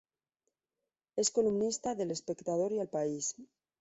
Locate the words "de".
1.93-2.01